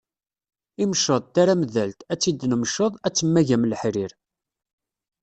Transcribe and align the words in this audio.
Imceḍ, 0.83 1.23
taremdalt, 1.33 1.99
ad 2.11 2.19
tt-id-nemceḍ, 2.19 2.93
ad 3.05 3.13
temmag 3.13 3.47
am 3.55 3.67
leḥrir. 3.71 4.11